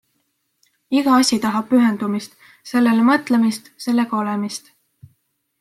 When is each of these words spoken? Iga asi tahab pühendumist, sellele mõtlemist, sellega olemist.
Iga 1.01 1.11
asi 1.17 1.39
tahab 1.43 1.69
pühendumist, 1.75 2.33
sellele 2.71 3.05
mõtlemist, 3.11 3.73
sellega 3.87 4.21
olemist. 4.23 4.77